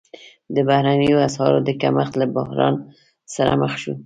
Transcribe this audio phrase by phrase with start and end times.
[0.55, 2.75] د بهرنیو اسعارو د کمښت له بحران
[3.35, 3.93] سره مخ شو.